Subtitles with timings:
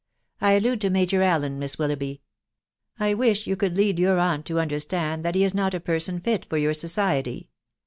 [0.41, 2.23] I allude to Major Allen, Miss Willoughby
[2.97, 5.75] J I wish you could lead your aunt to under stand that he is not
[5.75, 7.51] a person fit for your society.